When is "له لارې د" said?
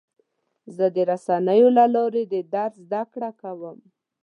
1.77-2.35